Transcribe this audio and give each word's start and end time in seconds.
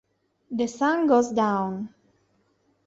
The 0.49 0.65
Sun 0.65 1.05
Goes 1.05 1.31
Down 1.31 1.93